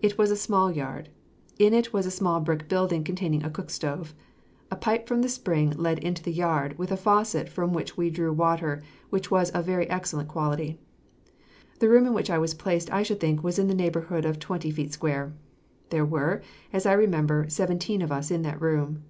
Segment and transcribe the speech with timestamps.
[0.00, 1.10] It was a small yard.
[1.58, 4.14] In it was a small brick building containing a cook stove.
[4.70, 8.08] A pipe from a spring led into the yard, with a faucet from which we
[8.08, 10.78] drew water, which was of very excellent quality.
[11.78, 14.38] The room in which I was placed I should think was in the neighborhood of
[14.38, 15.34] twenty feet square.
[15.90, 16.40] There were,
[16.72, 19.02] as I remember, seventeen of us in that room.